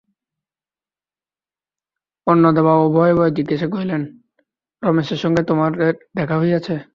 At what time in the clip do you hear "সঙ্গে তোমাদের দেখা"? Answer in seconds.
5.17-6.35